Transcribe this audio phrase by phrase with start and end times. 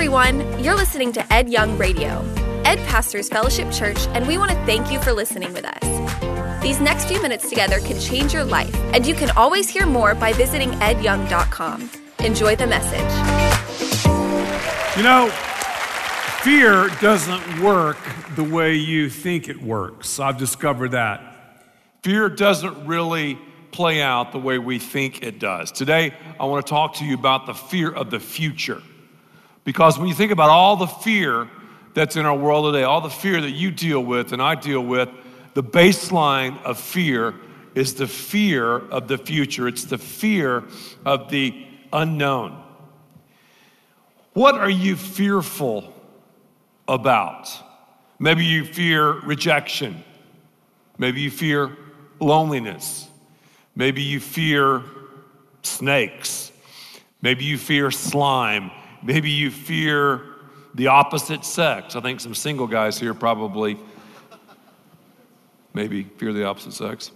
[0.00, 0.64] everyone.
[0.64, 2.24] You're listening to Ed Young Radio.
[2.64, 6.62] Ed pastors Fellowship Church, and we want to thank you for listening with us.
[6.62, 10.14] These next few minutes together can change your life, and you can always hear more
[10.14, 11.90] by visiting edyoung.com.
[12.20, 13.12] Enjoy the message.
[14.96, 15.28] You know,
[16.40, 17.98] fear doesn't work
[18.36, 20.18] the way you think it works.
[20.18, 21.20] I've discovered that.
[22.04, 23.38] Fear doesn't really
[23.70, 25.70] play out the way we think it does.
[25.70, 28.80] Today, I want to talk to you about the fear of the future.
[29.70, 31.48] Because when you think about all the fear
[31.94, 34.80] that's in our world today, all the fear that you deal with and I deal
[34.80, 35.08] with,
[35.54, 37.36] the baseline of fear
[37.76, 39.68] is the fear of the future.
[39.68, 40.64] It's the fear
[41.06, 42.60] of the unknown.
[44.32, 45.94] What are you fearful
[46.88, 47.48] about?
[48.18, 50.02] Maybe you fear rejection.
[50.98, 51.76] Maybe you fear
[52.18, 53.08] loneliness.
[53.76, 54.82] Maybe you fear
[55.62, 56.50] snakes.
[57.22, 58.72] Maybe you fear slime.
[59.02, 60.22] Maybe you fear
[60.74, 61.96] the opposite sex.
[61.96, 63.78] I think some single guys here probably
[65.72, 67.10] maybe fear the opposite sex.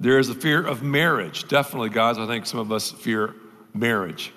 [0.00, 1.46] There is a fear of marriage.
[1.48, 3.34] Definitely, guys, I think some of us fear
[3.72, 4.32] marriage.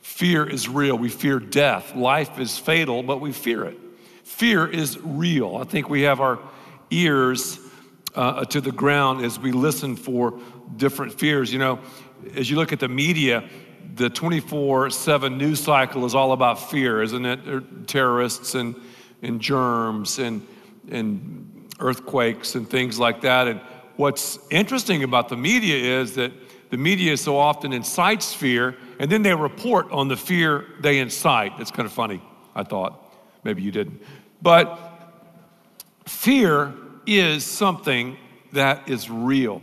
[0.00, 0.96] Fear is real.
[0.96, 1.96] We fear death.
[1.96, 3.78] Life is fatal, but we fear it.
[4.22, 5.56] Fear is real.
[5.56, 6.38] I think we have our
[6.90, 7.58] ears
[8.14, 10.38] uh, to the ground as we listen for
[10.76, 11.52] different fears.
[11.52, 11.80] You know,
[12.36, 13.48] as you look at the media,
[13.94, 17.40] the 24 7 news cycle is all about fear, isn't it?
[17.48, 18.74] Er, terrorists and,
[19.22, 20.46] and germs and,
[20.90, 23.48] and earthquakes and things like that.
[23.48, 23.60] And
[23.96, 26.32] what's interesting about the media is that
[26.70, 31.52] the media so often incites fear and then they report on the fear they incite.
[31.58, 32.22] It's kind of funny,
[32.54, 33.04] I thought.
[33.44, 34.02] Maybe you didn't.
[34.42, 34.78] But
[36.06, 36.74] fear
[37.06, 38.16] is something
[38.52, 39.62] that is real.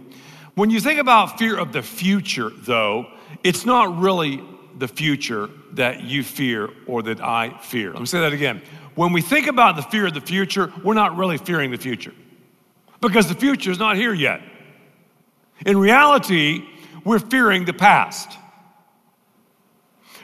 [0.56, 3.08] When you think about fear of the future, though,
[3.44, 4.42] it's not really
[4.78, 7.92] the future that you fear or that I fear.
[7.92, 8.62] Let me say that again.
[8.96, 12.14] When we think about the fear of the future, we're not really fearing the future
[13.02, 14.42] because the future is not here yet.
[15.66, 16.66] In reality,
[17.04, 18.38] we're fearing the past.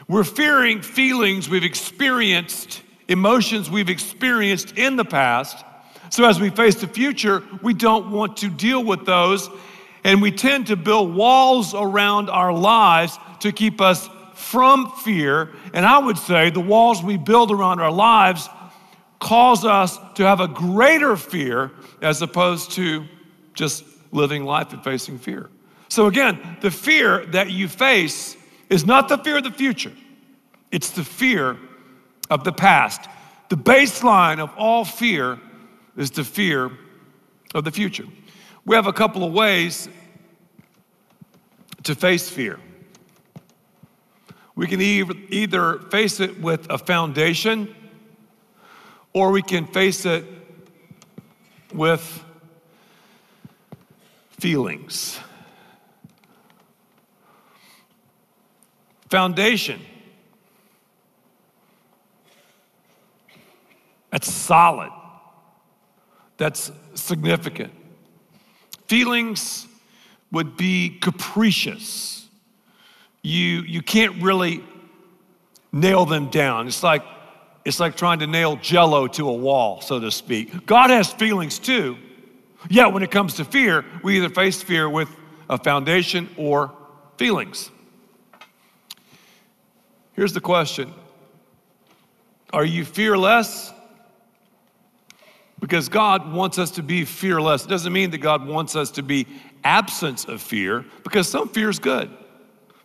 [0.08, 5.64] We're fearing feelings we've experienced, emotions we've experienced in the past.
[6.10, 9.48] So as we face the future, we don't want to deal with those.
[10.04, 15.50] And we tend to build walls around our lives to keep us from fear.
[15.72, 18.48] And I would say the walls we build around our lives
[19.20, 21.70] cause us to have a greater fear
[22.00, 23.04] as opposed to
[23.54, 25.48] just living life and facing fear.
[25.88, 28.36] So, again, the fear that you face
[28.68, 29.92] is not the fear of the future,
[30.70, 31.58] it's the fear
[32.30, 33.08] of the past.
[33.50, 35.38] The baseline of all fear
[35.96, 36.70] is the fear
[37.54, 38.06] of the future.
[38.64, 39.88] We have a couple of ways
[41.82, 42.60] to face fear.
[44.54, 47.74] We can either face it with a foundation
[49.12, 50.24] or we can face it
[51.72, 52.24] with
[54.38, 55.18] feelings.
[59.10, 59.80] Foundation.
[64.10, 64.90] That's solid.
[66.36, 67.72] That's significant.
[68.86, 69.66] Feelings
[70.30, 72.26] would be capricious.
[73.22, 74.62] You, you can't really
[75.72, 76.66] nail them down.
[76.66, 77.02] It's like,
[77.64, 80.66] it's like trying to nail jello to a wall, so to speak.
[80.66, 81.96] God has feelings too.
[82.68, 85.08] Yet when it comes to fear, we either face fear with
[85.48, 86.72] a foundation or
[87.16, 87.70] feelings.
[90.14, 90.92] Here's the question
[92.52, 93.72] Are you fearless?
[95.62, 97.64] Because God wants us to be fearless.
[97.64, 99.28] It doesn't mean that God wants us to be
[99.62, 102.10] absence of fear, because some fear is good.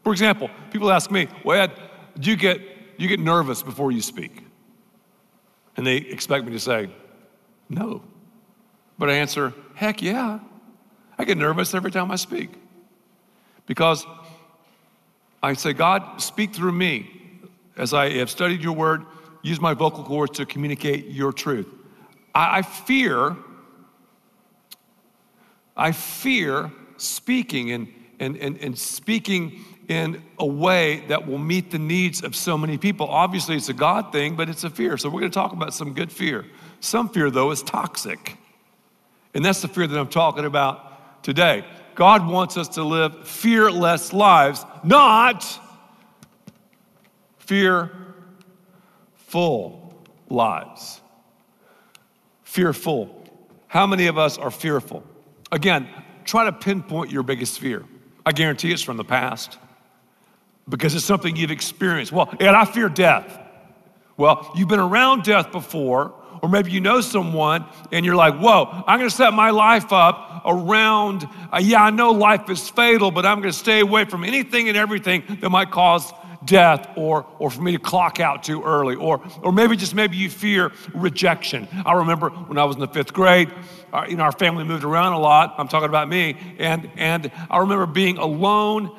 [0.04, 1.72] For example, people ask me, well, Ed,
[2.20, 4.44] do you get, do you get nervous before you speak?
[5.76, 6.92] And they expect me to say,
[7.68, 8.04] no.
[9.00, 10.40] But I answer, heck yeah.
[11.18, 12.52] I get nervous every time I speak.
[13.66, 14.06] Because
[15.42, 17.10] I say, God, speak through me
[17.76, 19.04] as I have studied your word,
[19.42, 21.68] use my vocal cords to communicate your truth.
[22.38, 23.36] I, I fear
[25.78, 27.88] I fear speaking and,
[28.20, 32.78] and, and, and speaking in a way that will meet the needs of so many
[32.78, 33.08] people.
[33.08, 34.98] Obviously, it's a God thing, but it's a fear.
[34.98, 36.46] So, we're going to talk about some good fear.
[36.80, 38.38] Some fear, though, is toxic.
[39.36, 41.64] And that's the fear that I'm talking about today.
[41.94, 45.46] God wants us to live fearless lives, not
[47.38, 47.94] fearful
[50.30, 51.02] lives.
[52.58, 53.16] Fearful.
[53.68, 55.04] How many of us are fearful?
[55.52, 55.88] Again,
[56.26, 57.86] try to pinpoint your biggest fear.
[58.26, 59.60] I guarantee it's from the past
[60.68, 62.12] because it's something you've experienced.
[62.12, 63.40] Well, and I fear death.
[64.18, 68.84] Well, you've been around death before, or maybe you know someone and you're like, whoa,
[68.88, 73.24] I'm gonna set my life up around, uh, yeah, I know life is fatal, but
[73.24, 76.12] I'm gonna stay away from anything and everything that might cause
[76.48, 80.18] death or, or for me to clock out too early or, or maybe just maybe
[80.18, 81.68] you fear rejection.
[81.86, 83.52] I remember when i was in the fifth grade
[83.94, 85.56] our, you know, our family moved around a lot.
[85.58, 86.38] I'm talking about me.
[86.60, 88.98] And, and i remember being alone.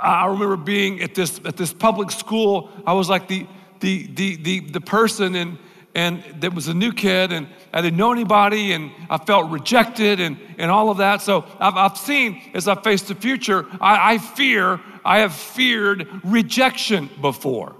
[0.00, 2.70] I remember being at this, at this public school.
[2.86, 3.46] I was like the,
[3.80, 5.58] the, the, the, the person in,
[5.94, 10.20] and there was a new kid and I didn't know anybody and I felt rejected
[10.20, 11.20] and, and all of that.
[11.20, 16.08] So I've, I've seen as I face the future, I, I fear, I have feared
[16.24, 17.76] rejection before.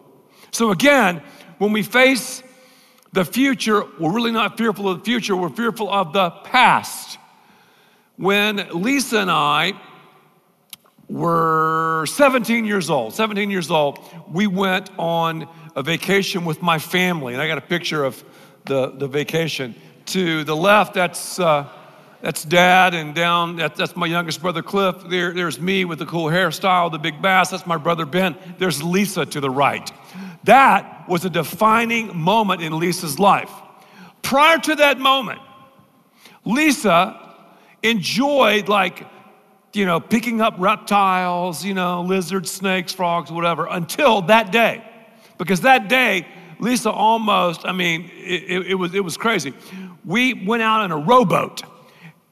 [0.50, 1.22] So again,
[1.58, 2.42] when we face
[3.12, 7.18] the future, we're really not fearful of the future, we're fearful of the past.
[8.16, 9.72] When Lisa and I
[11.08, 13.98] were 17 years old, 17 years old,
[14.30, 18.22] we went on a vacation with my family, and I got a picture of
[18.64, 19.74] the, the vacation.
[20.06, 21.69] To the left, that's, uh,
[22.20, 24.96] that's dad, and down, that, that's my youngest brother Cliff.
[25.08, 27.50] There, there's me with the cool hairstyle, the big bass.
[27.50, 28.36] That's my brother Ben.
[28.58, 29.90] There's Lisa to the right.
[30.44, 33.50] That was a defining moment in Lisa's life.
[34.22, 35.40] Prior to that moment,
[36.44, 37.19] Lisa
[37.82, 39.06] enjoyed like
[39.74, 44.84] you know, picking up reptiles, you know, lizards, snakes, frogs, whatever, until that day.
[45.42, 46.24] Because that day,
[46.60, 49.52] Lisa almost, I mean, it, it, was, it was crazy.
[50.04, 51.62] We went out in a rowboat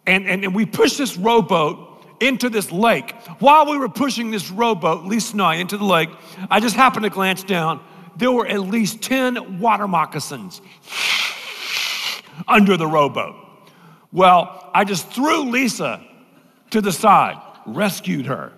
[0.07, 3.13] and, and, and we pushed this rowboat into this lake.
[3.41, 6.09] While we were pushing this rowboat, Lisa and I, into the lake,
[6.49, 7.83] I just happened to glance down.
[8.17, 10.61] There were at least 10 water moccasins
[12.47, 13.35] under the rowboat.
[14.13, 16.01] Well, I just threw Lisa
[16.71, 18.53] to the side, rescued her.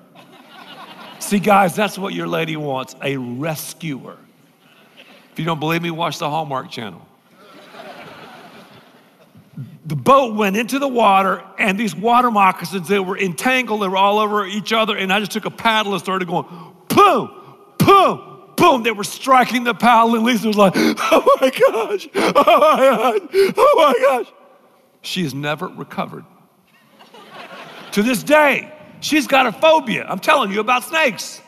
[1.20, 4.18] See, guys, that's what your lady wants a rescuer.
[5.32, 7.00] If you don't believe me, watch the Hallmark Channel.
[9.86, 13.96] the boat went into the water, and these water moccasins, they were entangled, they were
[13.96, 16.46] all over each other, and I just took a paddle and started going,
[16.88, 17.30] boom,
[17.78, 18.82] boom, boom.
[18.82, 23.54] They were striking the paddle, and Lisa was like, oh my gosh, oh my gosh,
[23.56, 24.32] oh my gosh.
[25.00, 26.24] She has never recovered.
[27.92, 28.70] to this day,
[29.00, 30.04] she's got a phobia.
[30.06, 31.40] I'm telling you about snakes.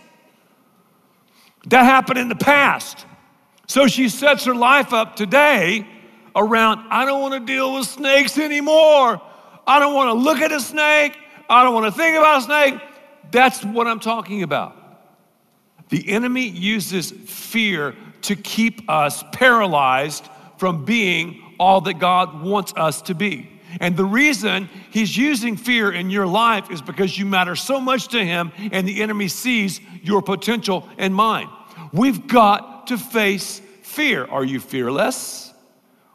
[1.66, 3.06] That happened in the past.
[3.66, 5.86] So she sets her life up today
[6.36, 9.20] around I don't want to deal with snakes anymore.
[9.66, 11.16] I don't want to look at a snake.
[11.48, 12.80] I don't want to think about a snake.
[13.30, 14.76] That's what I'm talking about.
[15.88, 23.02] The enemy uses fear to keep us paralyzed from being all that God wants us
[23.02, 23.50] to be.
[23.80, 28.08] And the reason he's using fear in your life is because you matter so much
[28.08, 31.48] to him and the enemy sees your potential and mine.
[31.92, 34.24] We've got to face fear.
[34.24, 35.52] Are you fearless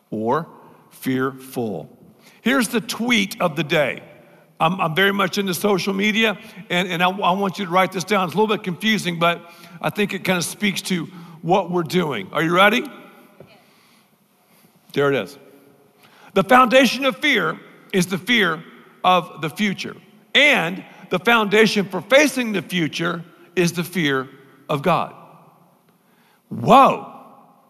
[0.09, 0.47] or
[0.91, 1.95] fearful?
[2.41, 4.03] Here's the tweet of the day.
[4.59, 6.37] I'm, I'm very much into social media,
[6.69, 8.25] and, and I, I want you to write this down.
[8.25, 9.49] It's a little bit confusing, but
[9.81, 11.05] I think it kind of speaks to
[11.41, 12.29] what we're doing.
[12.33, 12.85] Are you ready?
[14.93, 15.37] There it is.
[16.33, 17.59] The foundation of fear
[17.93, 18.63] is the fear
[19.03, 19.95] of the future.
[20.35, 23.23] And the foundation for facing the future
[23.55, 24.29] is the fear
[24.67, 25.15] of God.
[26.49, 27.13] Whoa.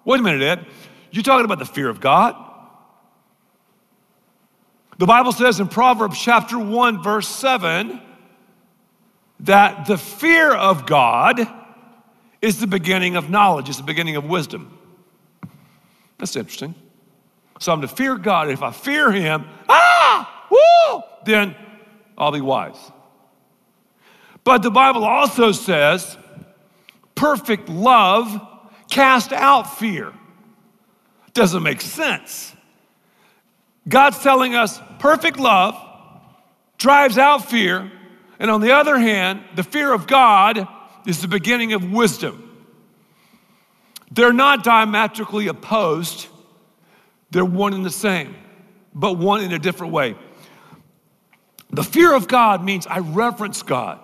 [0.05, 0.65] Wait a minute, Ed.
[1.11, 2.35] You're talking about the fear of God?
[4.97, 8.01] The Bible says in Proverbs chapter 1, verse 7,
[9.41, 11.47] that the fear of God
[12.41, 14.77] is the beginning of knowledge, it's the beginning of wisdom.
[16.17, 16.75] That's interesting.
[17.59, 18.49] So I'm to fear God.
[18.49, 21.55] If I fear Him, ah, woo, then
[22.17, 22.77] I'll be wise.
[24.43, 26.17] But the Bible also says
[27.15, 28.48] perfect love
[28.89, 30.13] cast out fear.
[31.33, 32.55] Doesn't make sense.
[33.87, 35.75] God's telling us perfect love
[36.77, 37.91] drives out fear,
[38.39, 40.67] and on the other hand, the fear of God
[41.05, 42.45] is the beginning of wisdom.
[44.11, 46.27] They're not diametrically opposed,
[47.31, 48.35] they're one and the same,
[48.93, 50.15] but one in a different way.
[51.71, 53.99] The fear of God means I reverence God.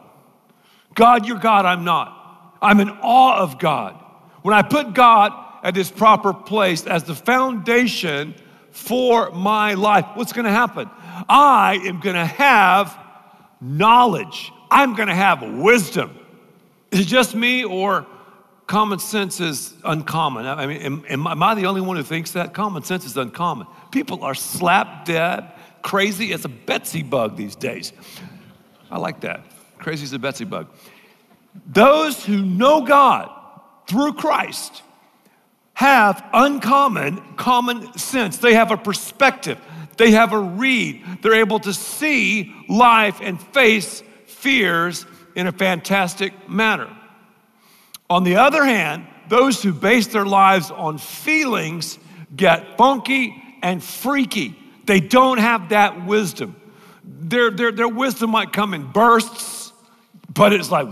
[0.93, 2.57] God, you're God, I'm not.
[2.61, 4.04] I'm in awe of God.
[4.45, 5.33] When I put God
[5.63, 8.35] at his proper place as the foundation
[8.69, 10.87] for my life, what's gonna happen?
[11.27, 12.95] I am gonna have
[13.59, 14.51] knowledge.
[14.69, 16.15] I'm gonna have wisdom.
[16.91, 18.05] Is it just me or
[18.67, 20.45] common sense is uncommon?
[20.45, 22.53] I mean, am, am, am I the only one who thinks that?
[22.53, 23.65] Common sense is uncommon.
[23.89, 27.93] People are slap dead, crazy as a Betsy bug these days.
[28.91, 29.43] I like that.
[29.79, 30.67] Crazy as a Betsy bug.
[31.65, 33.31] Those who know God
[33.87, 34.81] through Christ
[35.75, 38.37] have uncommon common sense.
[38.37, 39.59] They have a perspective.
[39.97, 41.03] They have a read.
[41.21, 46.89] They're able to see life and face fears in a fantastic manner.
[48.09, 51.97] On the other hand, those who base their lives on feelings
[52.35, 54.55] get funky and freaky.
[54.85, 56.55] They don't have that wisdom.
[57.03, 59.73] Their, their, their wisdom might come in bursts,
[60.33, 60.87] but it's like,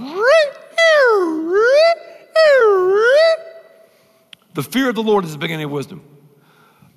[4.54, 6.04] the fear of the Lord is the beginning of wisdom.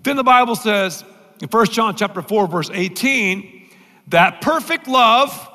[0.03, 1.05] Then the Bible says
[1.41, 3.69] in 1 John chapter 4, verse 18,
[4.09, 5.51] that perfect love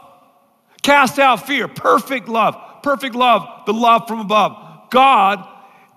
[0.82, 1.68] casts out fear.
[1.68, 2.58] Perfect love.
[2.84, 4.90] Perfect love, the love from above.
[4.90, 5.48] God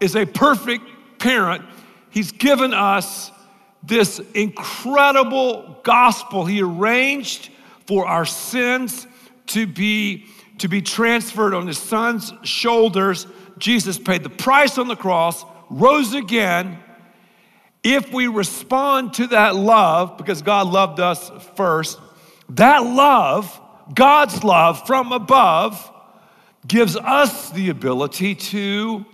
[0.00, 0.84] is a perfect
[1.18, 1.64] parent.
[2.10, 3.32] He's given us
[3.82, 6.44] this incredible gospel.
[6.44, 7.50] He arranged
[7.86, 9.06] for our sins
[9.48, 10.26] to be,
[10.58, 13.26] to be transferred on his son's shoulders.
[13.58, 16.78] Jesus paid the price on the cross, rose again.
[17.82, 21.98] If we respond to that love, because God loved us first,
[22.50, 23.60] that love,
[23.94, 25.90] God's love from above,
[26.66, 29.04] gives us the ability to,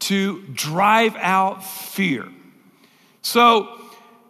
[0.00, 2.26] to drive out fear.
[3.22, 3.80] So,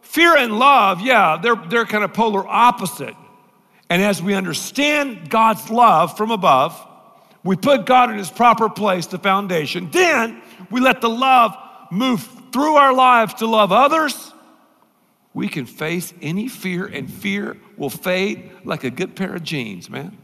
[0.03, 3.15] fear and love, yeah, they're, they're kind of polar opposite.
[3.89, 6.83] And as we understand God's love from above,
[7.45, 9.91] we put God in his proper place, the foundation.
[9.91, 11.57] Then we let the love
[11.91, 14.33] move through our lives to love others.
[15.35, 19.91] We can face any fear, and fear will fade like a good pair of jeans,
[19.91, 20.17] man.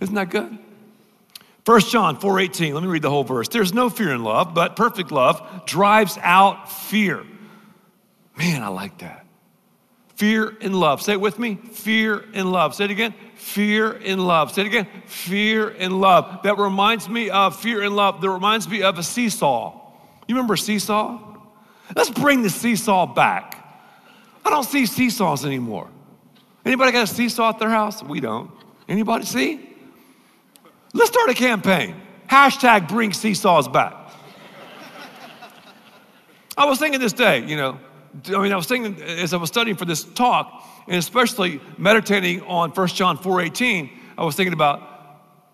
[0.00, 0.58] Isn't that good?
[1.64, 2.74] 1 John 4:18.
[2.74, 3.48] Let me read the whole verse.
[3.48, 7.24] There's no fear in love, but perfect love drives out fear.
[8.36, 9.24] Man, I like that.
[10.16, 11.00] Fear and love.
[11.02, 11.56] Say it with me.
[11.56, 12.74] Fear and love.
[12.74, 13.14] Say it again.
[13.36, 14.52] Fear and love.
[14.52, 14.86] Say it again.
[15.06, 16.42] Fear and love.
[16.42, 18.20] That reminds me of fear and love.
[18.20, 19.81] That reminds me of a seesaw.
[20.26, 21.20] You remember seesaw?
[21.94, 23.58] Let's bring the seesaw back.
[24.44, 25.88] I don't see seesaws anymore.
[26.64, 28.02] Anybody got a seesaw at their house?
[28.02, 28.50] We don't.
[28.88, 29.68] Anybody see?
[30.94, 32.00] Let's start a campaign.
[32.28, 33.94] Hashtag bring seesaws back.
[36.56, 37.78] I was thinking this day, you know,
[38.26, 42.42] I mean, I was thinking as I was studying for this talk, and especially meditating
[42.42, 44.82] on 1 John 4:18, I was thinking about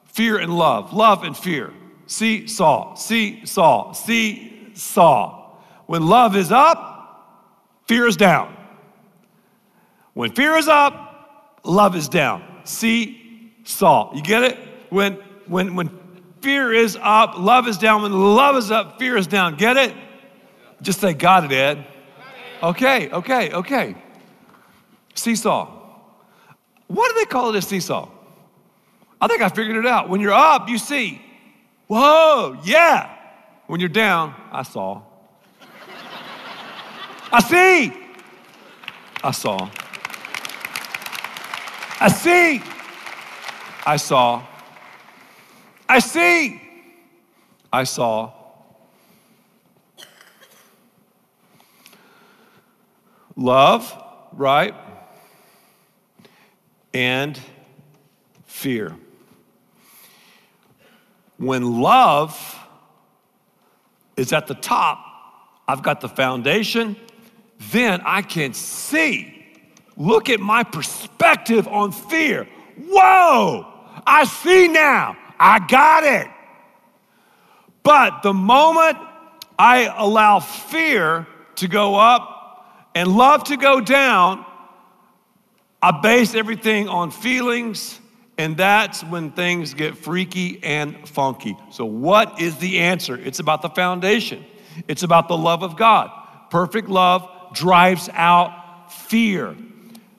[0.07, 1.73] fear and love, love and fear.
[2.07, 3.45] See saw, see
[4.79, 5.57] saw.
[5.87, 7.25] When love is up,
[7.87, 8.55] fear is down.
[10.15, 12.43] When fear is up, love is down.
[12.65, 14.15] See saw.
[14.15, 14.59] You get it?
[14.91, 15.15] When
[15.47, 15.91] when when
[16.41, 18.03] fear is up, love is down.
[18.03, 19.57] When love is up, fear is down.
[19.57, 19.95] Get it?
[20.81, 21.87] Just say, got it, Ed.
[22.63, 23.97] Okay, okay, okay.
[25.15, 25.75] Seesaw.
[26.87, 28.09] What do they call it a seesaw?
[29.21, 30.09] I think I figured it out.
[30.09, 31.21] When you're up, you see,
[31.89, 33.18] whoa, yeah.
[33.69, 35.03] When you're down, I saw.
[37.31, 37.93] I see.
[39.23, 39.69] I saw.
[42.01, 42.63] I see.
[43.85, 44.43] I saw.
[45.87, 46.63] I see.
[47.71, 48.33] I saw.
[53.37, 54.75] Love, right?
[56.95, 57.39] And
[58.47, 58.97] fear.
[61.37, 62.59] When love
[64.19, 64.99] is at the top,
[65.67, 66.97] I've got the foundation,
[67.71, 69.35] then I can see.
[69.97, 72.49] Look at my perspective on fear.
[72.77, 73.67] Whoa,
[74.07, 75.17] I see now.
[75.41, 76.29] I got it.
[77.83, 78.99] But the moment
[79.59, 82.37] I allow fear to go up,
[82.95, 84.45] and love to go down,
[85.81, 88.01] I base everything on feelings,
[88.39, 91.57] and that's when things get freaky and funky.
[91.71, 93.17] So, what is the answer?
[93.17, 94.45] It's about the foundation,
[94.87, 96.11] it's about the love of God.
[96.51, 99.55] Perfect love drives out fear.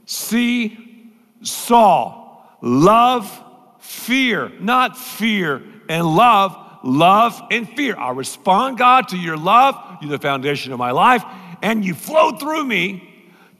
[0.06, 1.12] See,
[1.42, 3.44] saw, love,
[3.80, 7.98] fear, not fear and love, love and fear.
[7.98, 9.76] I respond, God, to your love.
[10.02, 11.24] You're the foundation of my life
[11.62, 13.06] and you flow through me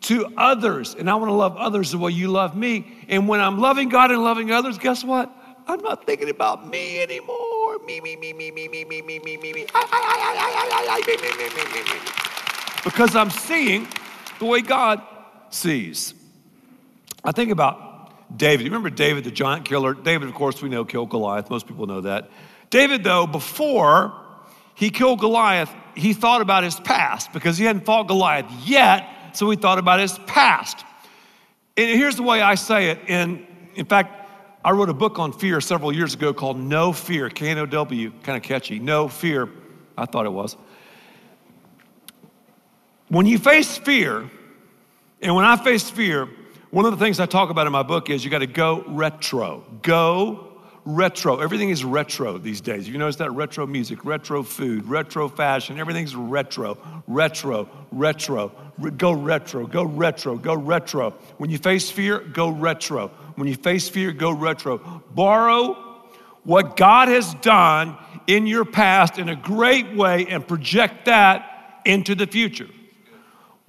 [0.02, 0.96] to others.
[0.96, 2.99] And I want to love others the way you love me.
[3.10, 5.36] And when I'm loving God and loving others, guess what?
[5.68, 7.80] I'm not thinking about me anymore.
[7.86, 9.66] Me, me, me, me, me, me, me, me, me, me, me.
[12.84, 13.88] Because I'm seeing
[14.38, 15.02] the way God
[15.50, 16.14] sees.
[17.24, 18.64] I think about David.
[18.64, 19.96] You remember David, the giant killer?
[19.96, 21.50] David, of course, we know killed Goliath.
[21.50, 22.30] Most people know that.
[22.70, 24.14] David, though, before
[24.76, 29.50] he killed Goliath, he thought about his past because he hadn't fought Goliath yet, so
[29.50, 30.86] he thought about his past.
[31.80, 33.00] And here's the way I say it.
[33.08, 33.46] And
[33.76, 34.28] in fact,
[34.66, 37.66] I wrote a book on fear several years ago called No Fear, K N O
[37.66, 38.80] W, kind of catchy.
[38.80, 39.50] No Fear,
[39.98, 40.58] I thought it was.
[43.08, 44.30] when you face fear,
[45.22, 46.28] and when I face fear,
[46.72, 48.84] one of the things I talk about in my book is you got to go
[48.88, 49.64] retro.
[49.82, 50.49] Go
[50.96, 51.40] retro.
[51.40, 52.88] Everything is retro these days.
[52.88, 56.78] You notice that retro music, retro food, retro fashion, everything's retro,
[57.08, 58.52] retro, retro.
[58.78, 61.12] Re- go retro, go retro, go retro.
[61.38, 63.10] When you face fear, go retro.
[63.36, 64.78] When you face fear, go retro.
[65.14, 65.86] Borrow
[66.44, 72.16] what God has done in your past in a great way and project that into
[72.16, 72.68] the future.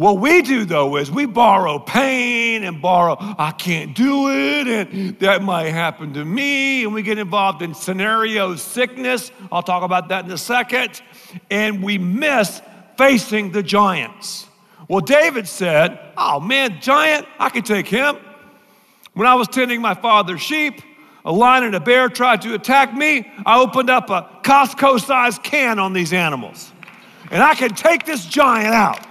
[0.00, 5.18] What we do though is we borrow pain and borrow, I can't do it, and
[5.18, 9.30] that might happen to me, and we get involved in scenario sickness.
[9.52, 11.02] I'll talk about that in a second.
[11.50, 12.62] And we miss
[12.96, 14.46] facing the giants.
[14.88, 18.16] Well, David said, Oh man, giant, I can take him.
[19.12, 20.80] When I was tending my father's sheep,
[21.26, 23.30] a lion and a bear tried to attack me.
[23.44, 26.72] I opened up a Costco sized can on these animals,
[27.30, 29.09] and I can take this giant out.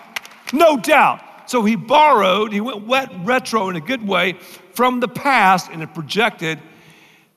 [0.53, 1.21] No doubt.
[1.49, 4.33] So he borrowed, he went wet retro in a good way
[4.73, 6.59] from the past and it projected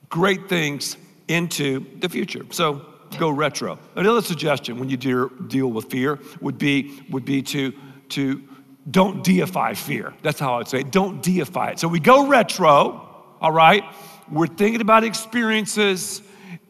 [0.09, 2.45] great things into the future.
[2.51, 2.85] So
[3.17, 3.79] go retro.
[3.95, 7.73] Another suggestion when you deal, deal with fear would be, would be to,
[8.09, 8.43] to
[8.89, 10.13] don't deify fear.
[10.21, 10.91] That's how I'd say it.
[10.91, 11.79] Don't deify it.
[11.79, 13.07] So we go retro,
[13.41, 13.83] all right?
[14.31, 16.21] We're thinking about experiences,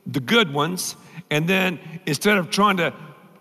[0.05, 0.95] the good ones,
[1.29, 2.93] and then instead of trying to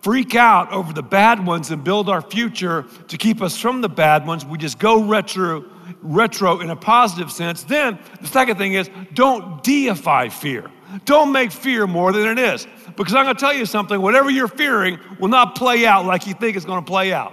[0.03, 3.89] freak out over the bad ones and build our future to keep us from the
[3.89, 4.45] bad ones.
[4.45, 5.65] We just go retro,
[6.03, 7.63] retro in a positive sense.
[7.63, 10.71] Then the second thing is don't deify fear.
[11.05, 12.67] Don't make fear more than it is.
[12.97, 16.27] Because I'm going to tell you something whatever you're fearing will not play out like
[16.27, 17.33] you think it's going to play out.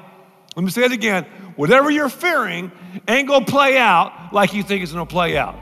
[0.56, 1.26] Let me say it again.
[1.56, 2.72] Whatever you're fearing
[3.08, 5.58] ain't going to play out like you think it's going to play out.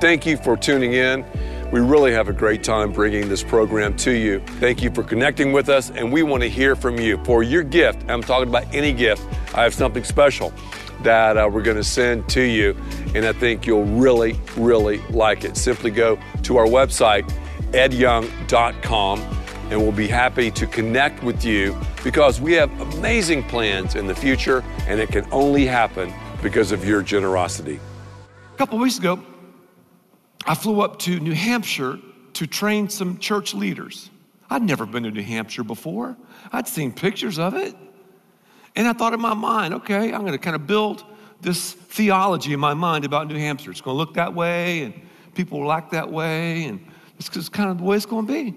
[0.00, 1.24] Thank you for tuning in.
[1.72, 4.40] We really have a great time bringing this program to you.
[4.60, 7.16] Thank you for connecting with us, and we want to hear from you.
[7.24, 10.52] For your gift, I'm talking about any gift, I have something special
[11.02, 12.76] that uh, we're going to send to you,
[13.14, 15.56] and I think you'll really, really like it.
[15.56, 17.26] Simply go to our website,
[17.70, 19.20] edyoung.com,
[19.70, 24.14] and we'll be happy to connect with you because we have amazing plans in the
[24.14, 27.80] future, and it can only happen because of your generosity.
[28.52, 29.24] A couple weeks ago,
[30.44, 31.98] I flew up to New Hampshire
[32.34, 34.10] to train some church leaders.
[34.50, 36.16] I'd never been to New Hampshire before.
[36.52, 37.74] I'd seen pictures of it.
[38.74, 41.04] And I thought in my mind, okay, I'm going to kind of build
[41.40, 43.70] this theology in my mind about New Hampshire.
[43.70, 44.94] It's going to look that way, and
[45.34, 46.84] people will act that way, and
[47.18, 48.54] it's just kind of the way it's going to be.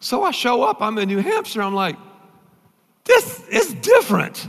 [0.00, 1.96] So I show up, I'm in New Hampshire, I'm like,
[3.04, 4.48] this is different.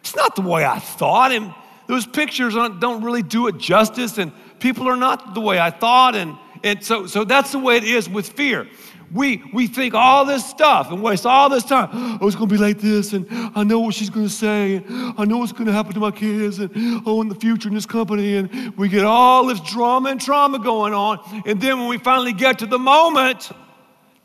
[0.00, 1.54] It's not the way I thought, and
[1.86, 6.14] those pictures don't really do it justice, and people are not the way I thought.
[6.14, 8.68] And, and so, so that's the way it is with fear.
[9.12, 11.88] We, we think all this stuff and waste all this time.
[12.20, 14.76] Oh, it's going to be like this, and I know what she's going to say,
[14.76, 16.70] and I know what's going to happen to my kids, and
[17.06, 20.58] oh, in the future in this company, and we get all this drama and trauma
[20.58, 21.20] going on.
[21.46, 23.50] And then when we finally get to the moment,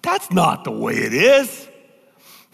[0.02, 1.70] that's not the way it is.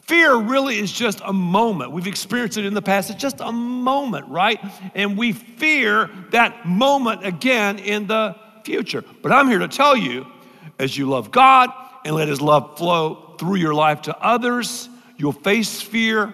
[0.09, 1.91] Fear really is just a moment.
[1.91, 3.11] We've experienced it in the past.
[3.11, 4.59] It's just a moment, right?
[4.95, 9.03] And we fear that moment again in the future.
[9.21, 10.25] But I'm here to tell you
[10.79, 11.69] as you love God
[12.03, 16.33] and let His love flow through your life to others, you'll face fear,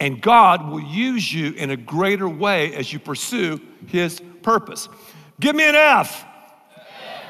[0.00, 4.88] and God will use you in a greater way as you pursue His purpose.
[5.38, 6.24] Give me an F.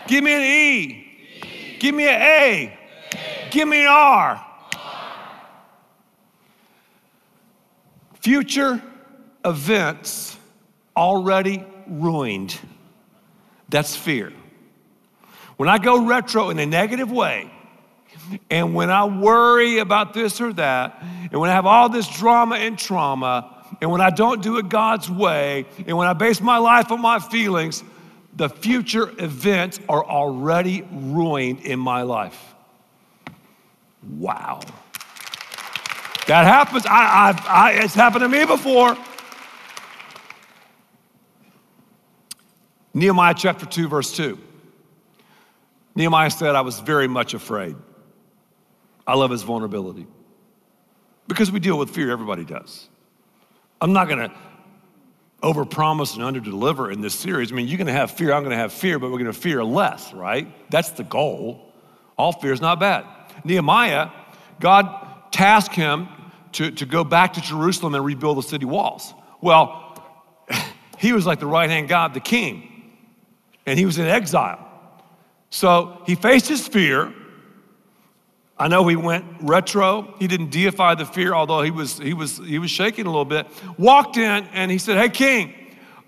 [0.09, 1.77] Give me an E.
[1.81, 2.79] Give me an a.
[3.51, 4.46] Give me an R.
[8.27, 8.83] Future
[9.45, 10.37] events
[10.97, 12.59] already ruined.
[13.69, 14.33] That's fear.
[15.57, 17.49] When I go retro in a negative way,
[18.51, 20.99] and when I worry about this or that,
[21.31, 24.69] and when I have all this drama and trauma, and when I don't do it
[24.69, 27.85] God's way, and when I base my life on my feelings,
[28.35, 32.57] the future events are already ruined in my life.
[34.03, 34.63] Wow.
[36.27, 36.85] That happens.
[36.87, 38.97] I, I, I, it's happened to me before.
[42.95, 44.39] Nehemiah chapter 2, verse 2.
[45.95, 47.77] Nehemiah said, I was very much afraid.
[49.07, 50.07] I love his vulnerability.
[51.29, 52.89] Because we deal with fear, everybody does.
[53.81, 54.35] I'm not going to
[55.43, 57.53] overpromise and underdeliver in this series.
[57.53, 59.27] I mean, you're going to have fear, I'm going to have fear, but we're going
[59.27, 60.49] to fear less, right?
[60.71, 61.73] That's the goal.
[62.19, 63.05] All fear is not bad.
[63.45, 64.11] Nehemiah,
[64.59, 66.09] God tasked him
[66.57, 69.15] to, to go back to Jerusalem and rebuild the city walls.
[69.41, 70.03] Well,
[70.99, 72.93] he was like the right hand God, the king,
[73.65, 74.63] and he was in exile.
[75.51, 77.13] So he faced his fear,
[78.59, 80.15] I know he went retro.
[80.19, 83.27] He didn't deify the fear, although he was, he was, he was shaking a little
[83.27, 83.47] bit.
[83.79, 85.55] Walked in and he said, Hey, king,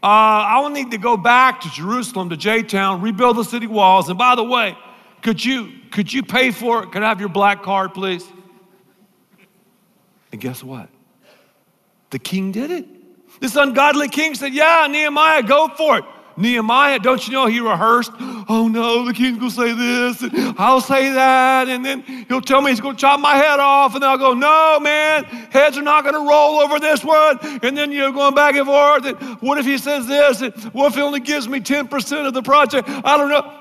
[0.02, 3.66] uh, I will need to go back to Jerusalem, to J Town, rebuild the city
[3.66, 4.08] walls.
[4.08, 4.78] And by the way,
[5.20, 6.92] could you, could you pay for it?
[6.92, 8.26] Could I have your black card, please?
[10.32, 10.88] And guess what?
[12.10, 12.86] The king did it.
[13.40, 16.04] This ungodly king said, Yeah, Nehemiah, go for it.
[16.38, 18.12] Nehemiah, don't you know he rehearsed?
[18.48, 22.62] Oh no, the king's gonna say this, and I'll say that, and then he'll tell
[22.62, 25.82] me he's gonna chop my head off, and then I'll go, No, man, heads are
[25.82, 27.38] not gonna roll over this one.
[27.62, 29.04] And then you're going back and forth.
[29.04, 30.40] And what if he says this?
[30.40, 32.88] And what if he only gives me 10% of the project?
[32.88, 33.52] I don't know.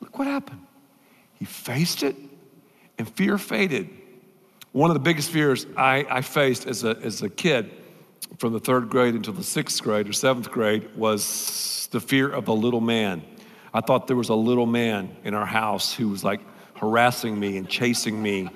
[0.00, 0.66] Look what happened.
[1.34, 2.16] He faced it,
[2.98, 3.88] and fear faded.
[4.76, 7.70] One of the biggest fears I, I faced as a, as a kid
[8.36, 12.48] from the third grade until the sixth grade or seventh grade was the fear of
[12.48, 13.22] a little man.
[13.72, 16.42] I thought there was a little man in our house who was like
[16.74, 18.50] harassing me and chasing me.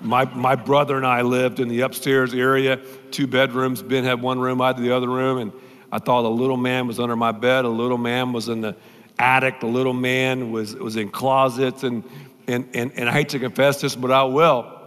[0.00, 3.82] My, my brother and I lived in the upstairs area, two bedrooms.
[3.82, 5.52] Ben had one room, I had the other room, and
[5.92, 8.76] I thought a little man was under my bed, a little man was in the
[9.18, 12.02] attic, a little man was, was in closets, and,
[12.46, 14.79] and, and, and I hate to confess this, but I will,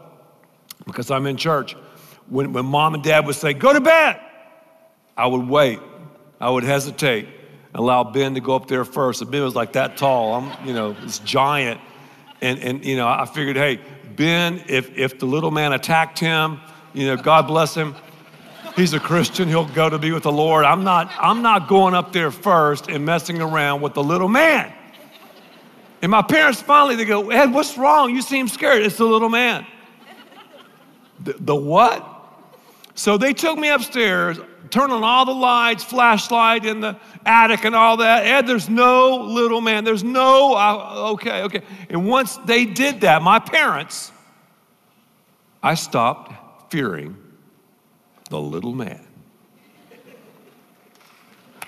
[0.86, 1.76] because I'm in church
[2.30, 4.20] when, when mom and dad would say, Go to bed,
[5.16, 5.80] I would wait.
[6.40, 7.28] I would hesitate,
[7.74, 9.22] allow Ben to go up there first.
[9.22, 10.36] And Ben was like that tall.
[10.36, 11.80] I'm, you know, this giant.
[12.42, 13.80] And, and you know, I figured, hey,
[14.16, 16.60] Ben, if, if the little man attacked him,
[16.94, 17.96] you know, God bless him,
[18.76, 20.66] he's a Christian, he'll go to be with the Lord.
[20.66, 24.74] I'm not, I'm not going up there first and messing around with the little man.
[26.02, 28.14] And my parents finally, they go, Ed, what's wrong?
[28.14, 28.82] You seem scared.
[28.82, 29.66] It's the little man.
[31.24, 32.10] The, what?
[32.96, 34.38] So they took me upstairs,
[34.70, 38.26] turned on all the lights, flashlight in the attic and all that.
[38.26, 39.84] Ed, there's no little man.
[39.84, 41.62] There's no, uh, okay, okay.
[41.90, 44.12] And once they did that, my parents,
[45.62, 47.18] I stopped fearing
[48.30, 49.06] the little man.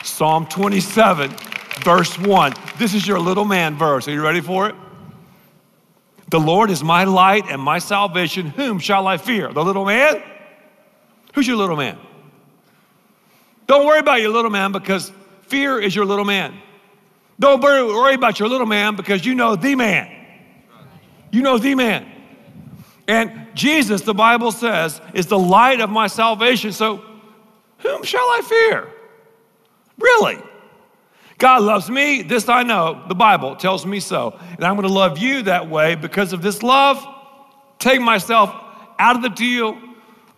[0.04, 1.32] Psalm 27,
[1.82, 2.54] verse 1.
[2.78, 4.08] This is your little man verse.
[4.08, 4.76] Are you ready for it?
[6.30, 8.48] The Lord is my light and my salvation.
[8.48, 9.54] Whom shall I fear?
[9.54, 10.24] The little man?
[11.34, 11.98] Who's your little man?
[13.68, 15.12] Don't worry about your little man because
[15.44, 16.60] fear is your little man.
[17.40, 20.12] Don't worry about your little man because you know the man.
[21.32, 22.12] You know the man.
[23.08, 26.72] And Jesus, the Bible says, is the light of my salvation.
[26.72, 27.04] So,
[27.80, 28.88] whom shall I fear?
[30.00, 30.42] Really?
[31.38, 32.22] God loves me.
[32.22, 33.04] This I know.
[33.08, 34.38] The Bible tells me so.
[34.52, 37.06] And I'm going to love you that way because of this love.
[37.80, 38.54] Take myself
[38.98, 39.78] out of the deal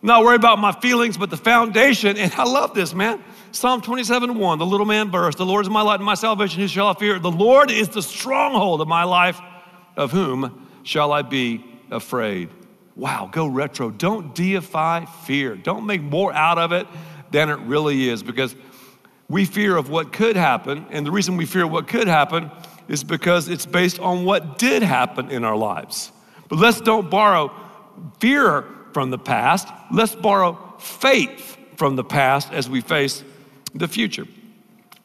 [0.01, 2.17] not worry about my feelings, but the foundation.
[2.17, 3.23] And I love this, man.
[3.51, 6.61] Psalm 27 1, the little man verse The Lord is my light and my salvation.
[6.61, 7.19] Who shall I fear?
[7.19, 9.39] The Lord is the stronghold of my life.
[9.95, 12.49] Of whom shall I be afraid?
[12.95, 13.89] Wow, go retro.
[13.89, 15.55] Don't deify fear.
[15.55, 16.87] Don't make more out of it
[17.31, 18.55] than it really is because
[19.29, 20.85] we fear of what could happen.
[20.89, 22.51] And the reason we fear what could happen
[22.87, 26.11] is because it's based on what did happen in our lives.
[26.47, 27.51] But let's don't borrow
[28.19, 28.63] fear
[28.93, 29.67] from the past.
[29.91, 33.23] Let's borrow faith from the past as we face
[33.75, 34.25] the future.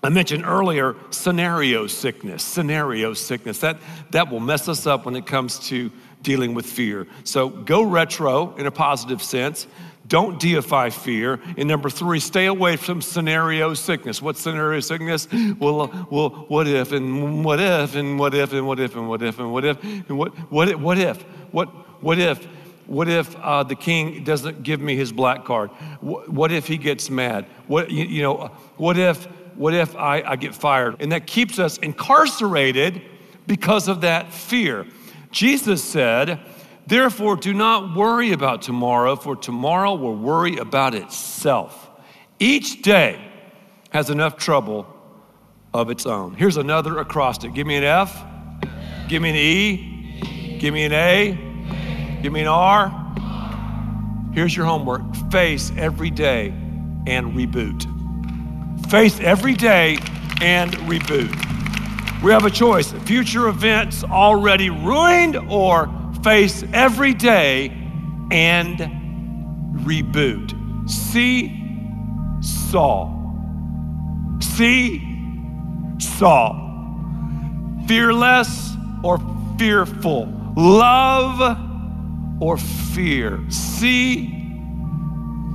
[0.04, 3.58] I mentioned earlier scenario sickness, scenario sickness.
[3.58, 3.78] That,
[4.10, 7.06] that will mess us up when it comes to dealing with fear.
[7.24, 9.66] So go retro in a positive sense.
[10.08, 11.40] Don't deify fear.
[11.56, 14.20] And number three, stay away from scenario sickness.
[14.20, 15.28] What scenario sickness?
[15.58, 19.22] Well, well, what if and what if and what if and what if and what
[19.22, 21.68] if and what if and what what if what if what
[22.02, 22.46] what if
[22.86, 25.70] what if uh, the king doesn't give me his black card?
[26.00, 27.46] What, what if he gets mad?
[27.66, 29.24] What, you, you, know, what if,
[29.56, 30.96] what if I, I get fired?
[31.00, 33.00] And that keeps us incarcerated
[33.46, 34.86] because of that fear.
[35.32, 36.40] Jesus said,
[36.86, 41.90] Therefore, do not worry about tomorrow, for tomorrow will worry about itself.
[42.38, 43.20] Each day
[43.90, 44.86] has enough trouble
[45.74, 46.34] of its own.
[46.34, 47.54] Here's another acrostic.
[47.54, 48.24] Give me an F,
[49.08, 51.52] give me an E, give me an A,
[52.22, 52.88] Give me an R.
[54.32, 56.50] Here's your homework face every day
[57.08, 57.82] and reboot.
[58.88, 59.98] Face every day
[60.40, 61.51] and reboot.
[62.22, 65.90] We have a choice future events already ruined or
[66.22, 67.70] face every day
[68.30, 68.78] and
[69.84, 70.88] reboot.
[70.88, 71.50] See
[72.40, 73.18] Saul.
[74.40, 75.02] See
[75.98, 76.54] Saul.
[77.88, 78.70] Fearless
[79.02, 79.18] or
[79.58, 80.32] fearful.
[80.56, 81.58] Love
[82.40, 83.40] or fear.
[83.50, 84.28] See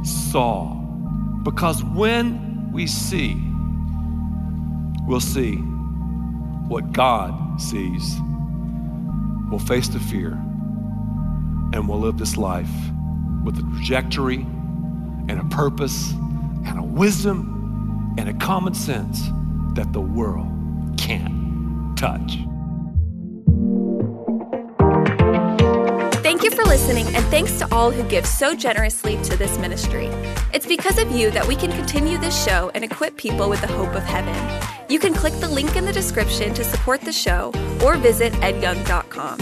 [0.03, 0.73] Saul.
[1.43, 3.41] Because when we see,
[5.07, 5.63] we'll see
[6.67, 8.17] what God sees.
[9.49, 10.31] We'll face the fear
[11.73, 12.69] and we'll live this life
[13.43, 14.45] with a trajectory
[15.29, 16.11] and a purpose
[16.65, 19.21] and a wisdom and a common sense
[19.73, 20.47] that the world
[20.97, 22.39] can't touch.
[26.23, 30.07] Thank you for listening, and thanks to all who give so generously to this ministry.
[30.53, 33.67] It's because of you that we can continue this show and equip people with the
[33.67, 34.76] hope of heaven.
[34.89, 37.51] You can click the link in the description to support the show
[37.83, 39.37] or visit edyoung.com.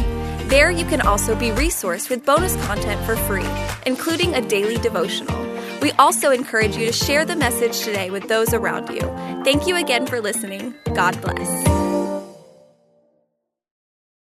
[0.47, 3.47] There, you can also be resourced with bonus content for free,
[3.85, 5.43] including a daily devotional.
[5.81, 9.01] We also encourage you to share the message today with those around you.
[9.43, 10.73] Thank you again for listening.
[10.93, 11.84] God bless.